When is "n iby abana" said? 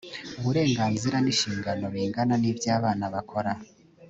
2.41-3.05